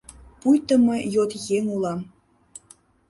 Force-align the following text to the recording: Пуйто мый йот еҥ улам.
Пуйто 0.39 0.75
мый 0.85 1.01
йот 1.13 1.31
еҥ 1.57 1.63
улам. 1.75 1.99